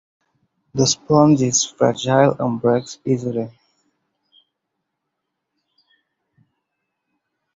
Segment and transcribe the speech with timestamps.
[0.73, 3.51] The sponge is fragile and breaks easily.